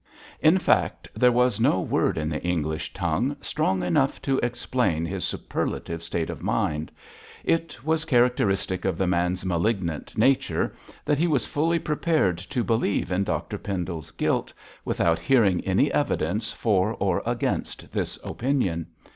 [0.39, 5.23] in fact, there was no word in the English tongue strong enough to explain his
[5.23, 6.91] superlative state of mind.
[7.43, 10.73] It was characteristic of the man's malignant nature
[11.05, 14.51] that he was fully prepared to believe in Dr Pendle's guilt
[14.83, 18.87] without hearing any evidence for or against this opinion.